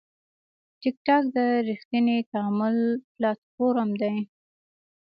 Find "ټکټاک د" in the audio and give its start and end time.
0.81-1.37